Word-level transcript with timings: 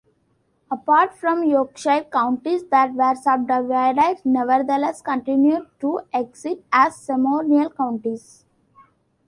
Apart 0.71 1.15
from 1.15 1.43
Yorkshire, 1.43 2.05
counties 2.11 2.63
that 2.71 2.91
were 2.95 3.13
subdivided 3.13 4.17
nevertheless 4.25 4.99
continued 4.99 5.67
to 5.79 5.99
exist 6.11 6.63
as 6.73 6.95
ceremonial 6.97 7.69
counties. 7.69 8.43